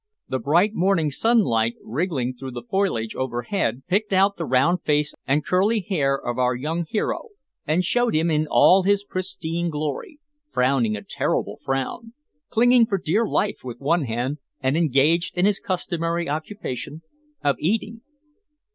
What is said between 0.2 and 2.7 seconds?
The bright morning sunlight, wriggling through the